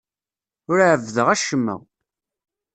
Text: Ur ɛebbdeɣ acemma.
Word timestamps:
Ur 0.69 0.79
ɛebbdeɣ 0.89 1.27
acemma. 1.35 1.75